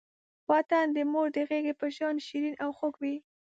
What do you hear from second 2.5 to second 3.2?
او خوږ وی.